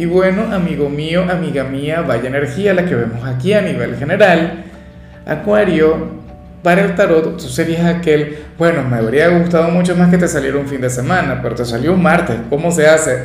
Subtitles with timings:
[0.00, 4.64] Y bueno, amigo mío, amiga mía, vaya energía la que vemos aquí a nivel general.
[5.26, 6.12] Acuario,
[6.62, 10.56] para el tarot tú serías aquel, bueno, me habría gustado mucho más que te saliera
[10.56, 13.24] un fin de semana, pero te salió un martes, ¿cómo se hace?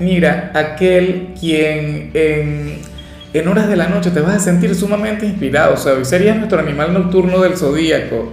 [0.00, 6.04] Mira, aquel quien en, horas de la noche te vas a sentir sumamente inspirado, hoy
[6.04, 8.32] serías nuestro animal nocturno del zodíaco.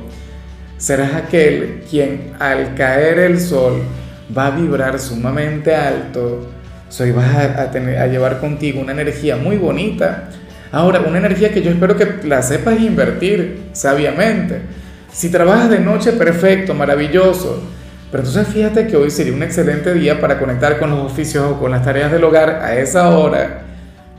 [0.77, 3.83] Serás aquel quien al caer el sol
[4.35, 6.57] va a vibrar sumamente alto
[6.89, 10.29] soy vas a, tener, a llevar contigo una energía muy bonita.
[10.71, 14.61] Ahora, una energía que yo espero que la sepas invertir sabiamente.
[15.11, 17.63] Si trabajas de noche, perfecto, maravilloso.
[18.11, 21.59] Pero entonces fíjate que hoy sería un excelente día para conectar con los oficios o
[21.59, 23.61] con las tareas del hogar a esa hora.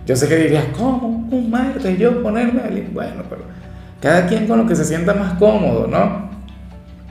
[0.07, 1.27] Yo sé que dirías, ¿cómo?
[1.31, 2.83] Un martes yo ponerme al...
[2.93, 3.43] Bueno, pero
[4.01, 6.31] cada quien con lo que se sienta más cómodo, ¿no?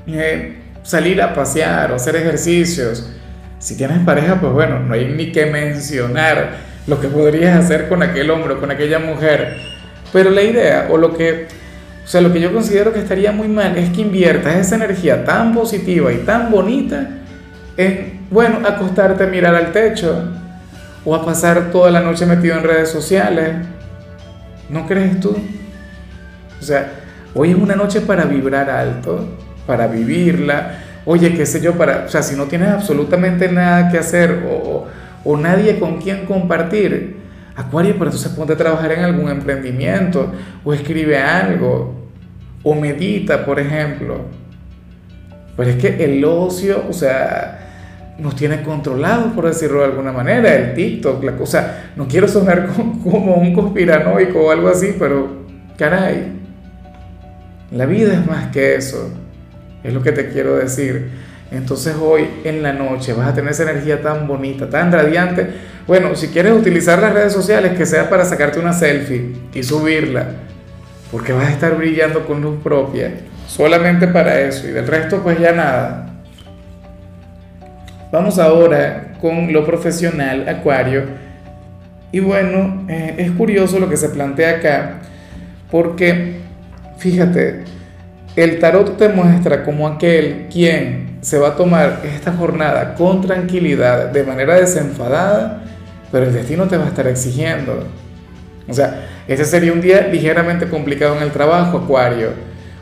[0.07, 3.09] Eh, salir a pasear o hacer ejercicios
[3.59, 6.57] si tienes pareja, pues bueno, no hay ni que mencionar
[6.87, 9.57] lo que podrías hacer con aquel hombre o con aquella mujer.
[10.11, 11.47] Pero la idea, o lo que,
[12.03, 15.25] o sea, lo que yo considero que estaría muy mal es que inviertas esa energía
[15.25, 17.09] tan positiva y tan bonita
[17.77, 20.31] en, bueno, acostarte a mirar al techo
[21.03, 23.55] o a pasar toda la noche metido en redes sociales.
[24.69, 25.35] ¿No crees tú?
[26.59, 26.91] O sea,
[27.33, 32.07] hoy es una noche para vibrar alto, para vivirla oye, qué sé yo, para, o
[32.07, 34.85] sea, si no tienes absolutamente nada que hacer o,
[35.23, 37.17] o nadie con quien compartir,
[37.55, 40.31] Acuario, pero entonces ponte a trabajar en algún emprendimiento
[40.63, 41.95] o escribe algo
[42.61, 44.25] o medita, por ejemplo.
[45.57, 50.53] Pero es que el ocio, o sea, nos tiene controlados, por decirlo de alguna manera,
[50.53, 52.69] el TikTok, la cosa, no quiero sonar
[53.03, 55.27] como un conspiranoico o algo así, pero
[55.75, 56.33] caray,
[57.71, 59.11] la vida es más que eso.
[59.83, 61.09] Es lo que te quiero decir.
[61.51, 65.49] Entonces hoy en la noche vas a tener esa energía tan bonita, tan radiante.
[65.87, 70.27] Bueno, si quieres utilizar las redes sociales, que sea para sacarte una selfie y subirla,
[71.11, 73.13] porque vas a estar brillando con luz propia,
[73.47, 76.05] solamente para eso, y del resto pues ya nada.
[78.11, 81.03] Vamos ahora con lo profesional, Acuario.
[82.11, 84.99] Y bueno, eh, es curioso lo que se plantea acá,
[85.71, 86.37] porque
[86.97, 87.63] fíjate,
[88.35, 94.07] el tarot te muestra como aquel quien se va a tomar esta jornada con tranquilidad,
[94.11, 95.63] de manera desenfadada,
[96.11, 97.83] pero el destino te va a estar exigiendo.
[98.67, 102.29] O sea, ese sería un día ligeramente complicado en el trabajo, Acuario.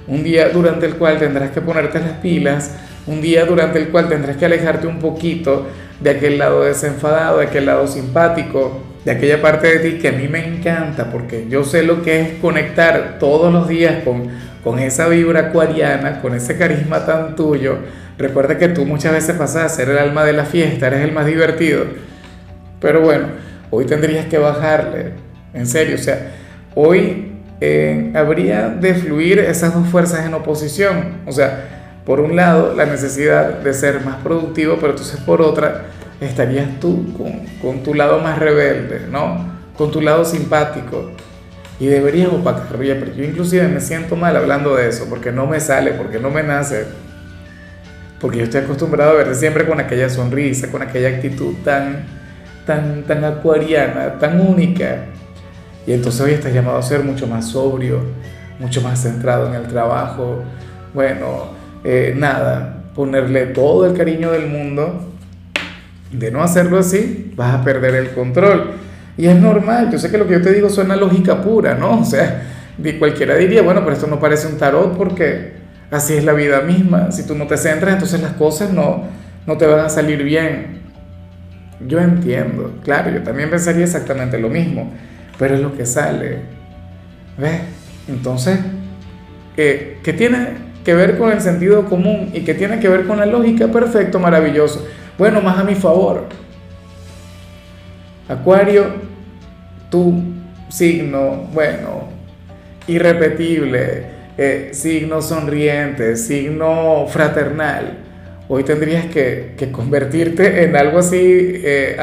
[0.07, 2.71] Un día durante el cual tendrás que ponerte las pilas,
[3.07, 5.67] un día durante el cual tendrás que alejarte un poquito
[5.99, 10.11] de aquel lado desenfadado, de aquel lado simpático, de aquella parte de ti que a
[10.11, 14.29] mí me encanta, porque yo sé lo que es conectar todos los días con
[14.67, 17.77] con esa vibra acuariana, con ese carisma tan tuyo,
[18.17, 21.13] recuerda que tú muchas veces pasas a ser el alma de la fiesta, eres el
[21.13, 21.85] más divertido.
[22.81, 23.27] Pero bueno,
[23.69, 25.13] hoy tendrías que bajarle,
[25.53, 26.33] en serio, o sea,
[26.75, 32.73] hoy eh, habría de fluir esas dos fuerzas en oposición, o sea, por un lado
[32.75, 35.85] la necesidad de ser más productivo, pero entonces por otra
[36.19, 39.47] estarías tú con, con tu lado más rebelde, ¿no?
[39.77, 41.11] Con tu lado simpático
[41.79, 45.59] y deberías opacar, pero yo inclusive me siento mal hablando de eso, porque no me
[45.59, 46.85] sale, porque no me nace,
[48.19, 52.05] porque yo estoy acostumbrado a verte siempre con aquella sonrisa, con aquella actitud tan,
[52.65, 55.05] tan, tan acuariana, tan única.
[55.85, 58.01] Y entonces hoy estás llamado a ser mucho más sobrio,
[58.59, 60.43] mucho más centrado en el trabajo.
[60.95, 61.51] Bueno,
[61.83, 65.13] eh, nada, ponerle todo el cariño del mundo.
[66.11, 68.71] De no hacerlo así, vas a perder el control.
[69.17, 72.01] Y es normal, yo sé que lo que yo te digo suena lógica pura, ¿no?
[72.01, 72.43] O sea,
[72.99, 75.53] cualquiera diría, bueno, pero esto no parece un tarot porque
[75.89, 77.11] así es la vida misma.
[77.11, 79.05] Si tú no te centras, entonces las cosas no,
[79.47, 80.81] no te van a salir bien.
[81.87, 84.91] Yo entiendo, claro, yo también pensaría exactamente lo mismo,
[85.39, 86.39] pero es lo que sale.
[87.37, 87.61] ¿Ves?
[88.07, 88.59] Entonces,
[89.55, 93.17] ¿qué, ¿qué tiene que ver con el sentido común y qué tiene que ver con
[93.17, 93.67] la lógica?
[93.67, 94.87] Perfecto, maravilloso.
[95.17, 96.25] Bueno, más a mi favor.
[98.27, 99.06] Acuario,
[99.89, 100.23] tu
[100.69, 102.09] signo, bueno,
[102.87, 104.03] irrepetible,
[104.37, 107.97] eh, signo sonriente, signo fraternal,
[108.47, 111.97] hoy tendrías que, convertirte en algo así eh,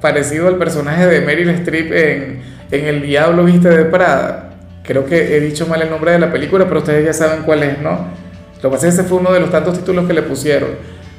[0.00, 2.40] parecido al personaje de Meryl Streep en,
[2.70, 4.50] en El Diablo Viste de Prada.
[4.84, 7.62] Creo que he dicho mal el nombre de la película, pero ustedes ya saben cuál
[7.62, 8.08] es, ¿no?
[8.62, 10.70] Lo que pasa es que ese fue uno de los tantos títulos que le pusieron.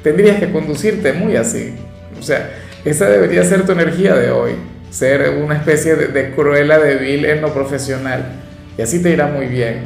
[0.02, 1.74] Tendrías que conducirte muy así.
[2.18, 2.50] O sea,
[2.84, 4.52] esa debería ser tu energía de hoy.
[4.90, 8.24] Ser una especie de, de cruela débil en lo profesional.
[8.76, 9.82] Y así te irá muy bien.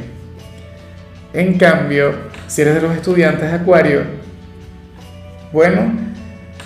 [1.33, 2.13] En cambio,
[2.47, 4.01] si eres de los estudiantes Acuario,
[5.51, 5.93] bueno,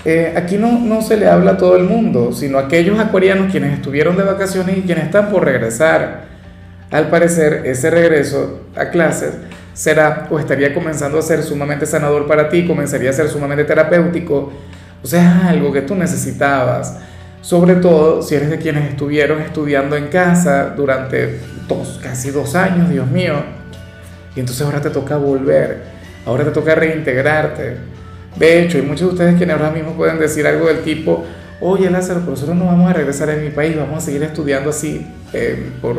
[0.06, 3.52] eh, aquí no, no se le habla a todo el mundo, sino a aquellos acuarianos
[3.52, 6.24] quienes estuvieron de vacaciones y quienes están por regresar.
[6.90, 9.34] Al parecer, ese regreso a clases
[9.74, 14.52] será o estaría comenzando a ser sumamente sanador para ti, comenzaría a ser sumamente terapéutico,
[15.04, 16.98] o sea, algo que tú necesitabas.
[17.42, 22.90] Sobre todo si eres de quienes estuvieron estudiando en casa durante dos, casi dos años,
[22.90, 23.36] Dios mío.
[24.36, 25.84] Y entonces ahora te toca volver,
[26.26, 27.78] ahora te toca reintegrarte.
[28.36, 31.26] De hecho, hay muchos de ustedes quienes ahora mismo pueden decir algo del tipo,
[31.62, 34.70] oye Lázaro, pero nosotros no vamos a regresar a mi país, vamos a seguir estudiando
[34.70, 35.98] así eh, por,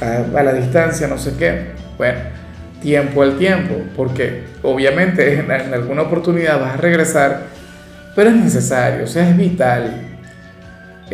[0.00, 1.72] a, la distancia, no sé qué.
[1.96, 2.18] Bueno,
[2.82, 7.42] tiempo al tiempo, porque obviamente en, en alguna oportunidad vas a regresar,
[8.14, 10.13] pero es necesario, o sea, es vital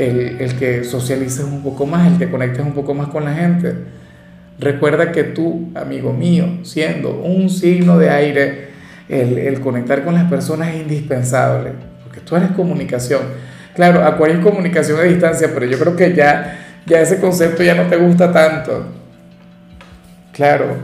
[0.01, 3.75] el, que socialices un poco más, el que conectes un poco más con la gente.
[4.59, 8.69] Recuerda que tú, amigo mío, siendo un signo de aire,
[9.09, 11.73] el, conectar con las personas es indispensable,
[12.05, 13.21] porque tú eres comunicación.
[13.75, 17.75] Claro, Acuario es comunicación a distancia, pero yo creo que ya, ya ese concepto ya
[17.75, 18.87] no te gusta tanto.
[20.33, 20.77] Claro,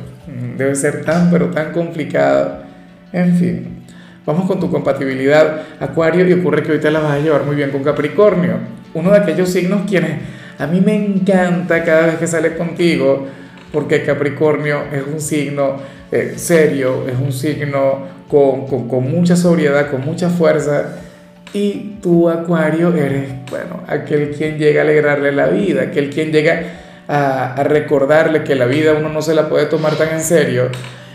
[0.56, 2.64] debe ser tan, pero tan complicado.
[3.12, 3.84] En fin,
[4.26, 7.56] vamos con tu compatibilidad, Acuario, y ocurre que hoy te la vas a llevar muy
[7.56, 10.12] bien con Capricornio, uno de aquellos signos quienes
[10.58, 13.26] a mí me encanta cada vez que sale contigo,
[13.72, 15.76] porque Capricornio es un signo
[16.10, 20.96] eh, serio, es un signo con, con, con, mucha sobriedad, con mucha fuerza,
[21.52, 26.62] y tú, Acuario, eres, bueno, aquel quien llega a alegrarle la vida, aquel quien llega
[27.06, 30.70] a, a recordarle que la vida uno no se la puede tomar tan en serio,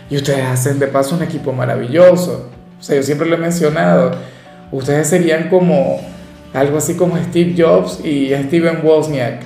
[0.08, 2.48] y ustedes hacen de paso un equipo maravilloso.
[2.78, 4.12] O sea, yo siempre lo he mencionado,
[4.70, 6.00] ustedes serían como
[6.54, 9.40] algo así como Steve Jobs y Steven Wozniak.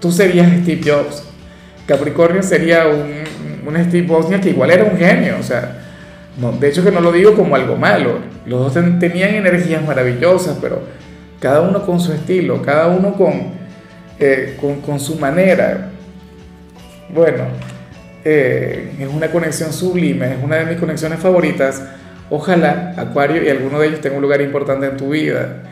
[0.00, 1.24] Tú serías Steve Jobs.
[1.86, 5.82] Capricornio sería un, Steve Wozniak que igual era un genio, o sea,
[6.38, 8.18] no, de hecho que no lo digo como algo malo.
[8.46, 10.82] Los dos ten, tenían energías maravillosas, pero
[11.40, 13.52] cada uno con su estilo, cada uno con,
[14.18, 15.90] eh, con, su manera.
[17.08, 17.44] Bueno,
[18.24, 21.82] eh, es una conexión sublime, es una de mis conexiones favoritas.
[22.28, 25.62] Ojalá Acuario y alguno de ellos tenga un lugar importante en tu vida.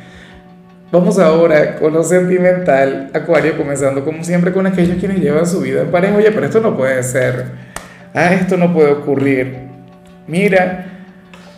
[0.95, 5.83] Vamos ahora con lo sentimental, Acuario, comenzando como siempre con aquellos quienes llevan su vida
[5.83, 6.15] en pareja.
[6.15, 7.47] Oye, pero esto no puede ser.
[8.15, 9.57] Ah, esto no puede ocurrir.
[10.29, 10.87] Mira,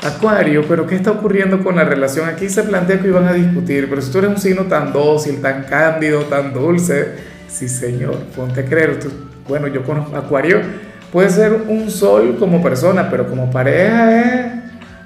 [0.02, 2.26] Acuario, pero ¿qué está ocurriendo con la relación?
[2.30, 5.42] Aquí se plantea que iban a discutir, pero si tú eres un signo tan dócil,
[5.42, 7.06] tan cándido, tan dulce,
[7.46, 8.98] sí señor, ponte a creer.
[8.98, 9.10] Tú,
[9.46, 10.62] bueno, yo conozco Acuario,
[11.12, 14.46] puede ser un sol como persona, pero como pareja es,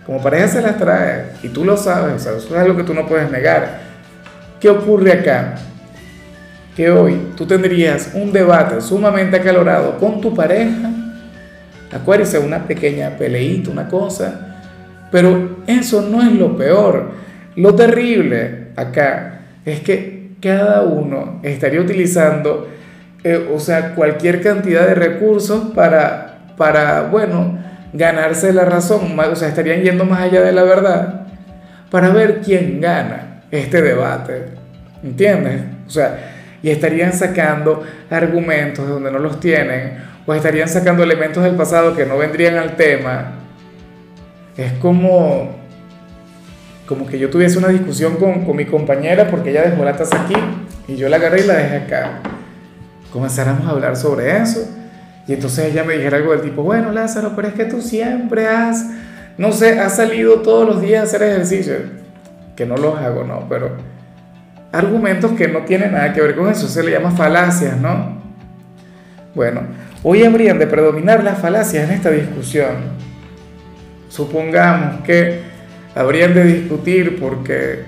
[0.07, 2.85] como pareja se las trae, y tú lo sabes, o sea, eso es algo que
[2.85, 3.90] tú no puedes negar.
[4.61, 5.55] ¿Qué ocurre acá?
[6.77, 10.91] Que hoy tú tendrías un debate sumamente acalorado con tu pareja.
[11.91, 14.59] Acuérdese, una pequeña peleita, una cosa.
[15.11, 17.13] Pero eso no es lo peor.
[17.57, 22.69] Lo terrible acá es que cada uno estaría utilizando,
[23.25, 27.59] eh, o sea, cualquier cantidad de recursos para, para, bueno,
[27.93, 29.19] ganarse la razón.
[29.19, 31.27] O sea, estarían yendo más allá de la verdad
[31.91, 34.60] para ver quién gana este debate,
[35.03, 35.63] ¿entiendes?
[35.87, 41.43] O sea, y estarían sacando argumentos de donde no los tienen, o estarían sacando elementos
[41.43, 43.33] del pasado que no vendrían al tema.
[44.57, 45.57] Es como,
[46.87, 50.23] como que yo tuviese una discusión con, con mi compañera porque ella dejó la taza
[50.23, 50.35] aquí
[50.87, 52.21] y yo la agarré y la dejé acá.
[53.13, 54.69] Comenzáramos a hablar sobre eso.
[55.27, 58.49] Y entonces ella me dijera algo del tipo, bueno Lázaro, pero es que tú siempre
[58.49, 58.87] has,
[59.39, 61.75] no sé, has salido todos los días a hacer ejercicio
[62.57, 63.71] que no los hago, no, pero
[64.73, 68.21] argumentos que no tienen nada que ver con eso, se le llama falacias, ¿no?
[69.35, 69.63] Bueno,
[70.03, 73.01] hoy habrían de predominar las falacias en esta discusión.
[74.09, 75.41] Supongamos que
[75.95, 77.85] habrían de discutir porque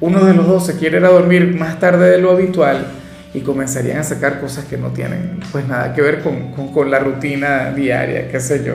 [0.00, 2.86] uno de los dos se quiere ir a dormir más tarde de lo habitual
[3.34, 6.90] y comenzarían a sacar cosas que no tienen pues nada que ver con, con, con
[6.90, 8.74] la rutina diaria, qué sé yo.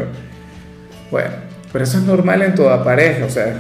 [1.10, 1.32] Bueno,
[1.72, 3.54] pero eso es normal en toda pareja, o sea,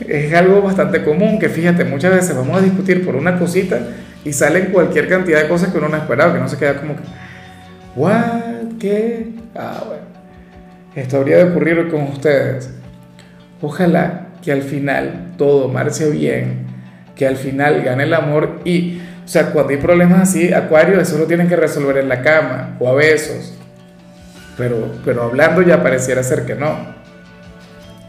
[0.00, 3.78] es algo bastante común que fíjate, muchas veces vamos a discutir por una cosita
[4.24, 6.96] y salen cualquier cantidad de cosas que uno no esperaba, que no se queda como
[6.96, 7.02] que,
[7.94, 8.78] ¿what?
[8.78, 9.30] ¿Qué?
[9.54, 10.02] Ah, bueno.
[10.94, 12.70] Esto habría de ocurrir con ustedes.
[13.60, 16.66] Ojalá que al final todo marche bien,
[17.14, 21.18] que al final gane el amor y O sea, cuando hay problemas así, Acuario, eso
[21.18, 23.54] lo tienen que resolver en la cama o a besos.
[24.56, 26.94] Pero, pero hablando ya pareciera ser que no.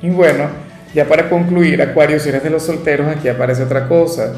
[0.04, 0.46] Y bueno,
[0.94, 4.34] ya para concluir, Acuario, si eres de los solteros, aquí aparece otra cosa.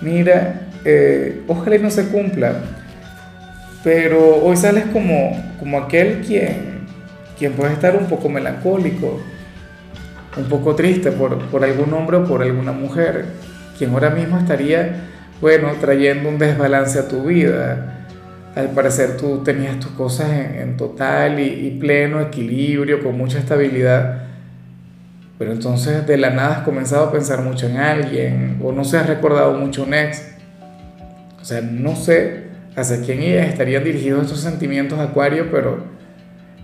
[0.00, 2.56] Mira, eh, ojalá y no se cumpla,
[3.82, 6.86] pero hoy sales como, como aquel quien,
[7.38, 9.20] quien puede estar un poco melancólico,
[10.36, 13.26] un poco triste por, por algún hombre o por alguna mujer,
[13.78, 15.10] quien ahora mismo estaría
[15.40, 18.06] bueno, trayendo un desbalance a tu vida.
[18.54, 24.22] Al parecer tú tenías tus cosas en, total y, pleno equilibrio, con mucha estabilidad,
[25.38, 28.98] pero entonces de la nada has comenzado a pensar mucho en alguien o no se
[28.98, 30.22] has recordado mucho un ex.
[31.40, 32.44] O sea, no sé
[32.76, 35.84] hacia quién estarían dirigidos estos sentimientos, Acuario, pero,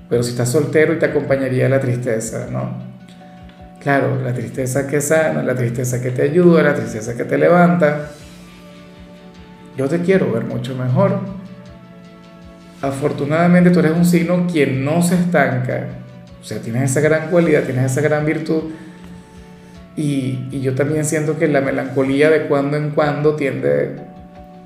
[0.08, 2.90] pero si estás soltero y te acompañaría la tristeza, ¿no?
[3.80, 8.10] Claro, la tristeza que sana, la tristeza que te ayuda, la tristeza que te levanta.
[9.76, 11.18] Yo te quiero ver mucho mejor.
[12.82, 15.88] Afortunadamente tú eres un signo quien no se estanca.
[16.40, 18.64] O sea, tienes esa gran cualidad, tienes esa gran virtud.
[19.97, 23.97] Y, yo también siento que la melancolía de cuando en cuando tiende,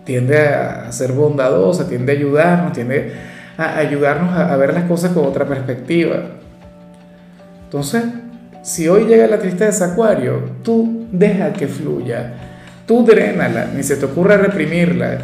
[0.04, 3.12] tiende a ser bondadosa, tiende a ayudarnos, tiende
[3.56, 6.16] a ayudarnos a, ver las cosas con otra perspectiva.
[7.64, 8.04] Entonces,
[8.62, 12.34] si hoy llega la tristeza, Acuario, tú deja que fluya
[12.86, 15.18] Tú drénala, ni se te ocurra reprimirla.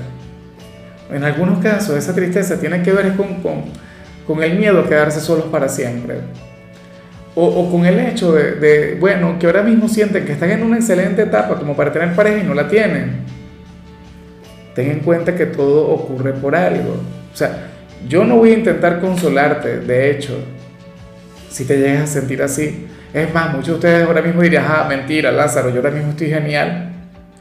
[1.13, 3.65] En algunos casos esa tristeza tiene que ver con, con,
[4.31, 6.19] con el miedo a quedarse solos para siempre.
[7.35, 10.63] O, o con el hecho de, de, bueno, que ahora mismo sienten que están en
[10.63, 13.25] una excelente etapa como para tener pareja y no la tienen.
[14.73, 16.93] Ten en cuenta que todo ocurre por algo.
[17.33, 17.71] O sea,
[18.09, 20.39] yo no voy a intentar consolarte, de hecho,
[21.49, 22.87] si te llegas a sentir así.
[23.13, 26.29] Es más, muchos de ustedes ahora mismo dirían, ah, mentira, Lázaro, yo ahora mismo estoy
[26.29, 26.87] genial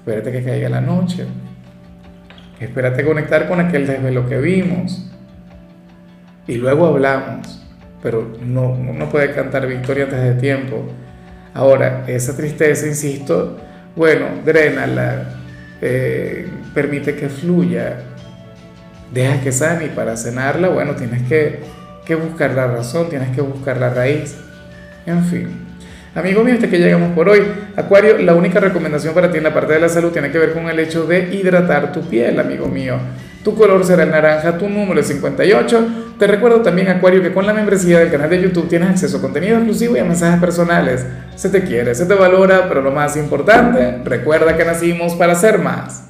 [0.10, 1.28] espérate que caiga la noche,
[2.60, 5.09] espérate conectar con aquel desvelo que vimos
[6.50, 7.62] y luego hablamos,
[8.02, 10.84] pero no, no puede cantar victoria antes de tiempo.
[11.54, 13.58] Ahora, esa tristeza, insisto,
[13.96, 15.30] bueno, drénala,
[15.80, 17.98] eh, permite que fluya,
[19.14, 21.60] deja que sane y para cenarla, bueno, tienes que,
[22.04, 24.36] que buscar la razón, tienes que buscar la raíz,
[25.06, 25.50] en fin.
[26.16, 27.44] Amigo mío, hasta que llegamos por hoy.
[27.76, 30.54] Acuario, la única recomendación para ti en la parte de la salud tiene que ver
[30.54, 32.98] con el hecho de hidratar tu piel, amigo mío.
[33.44, 35.88] Tu color será el naranja, tu número es 58.
[36.20, 39.22] Te recuerdo también, Acuario, que con la membresía del canal de YouTube tienes acceso a
[39.22, 41.06] contenido exclusivo y a mensajes personales.
[41.36, 45.60] Se te quiere, se te valora, pero lo más importante, recuerda que nacimos para ser
[45.60, 46.04] más.